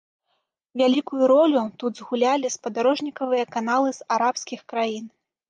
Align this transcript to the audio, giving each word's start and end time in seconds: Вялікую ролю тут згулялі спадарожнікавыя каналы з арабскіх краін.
Вялікую 0.81 1.23
ролю 1.31 1.61
тут 1.83 1.91
згулялі 2.01 2.47
спадарожнікавыя 2.55 3.45
каналы 3.59 3.89
з 4.01 4.09
арабскіх 4.19 4.67
краін. 4.75 5.05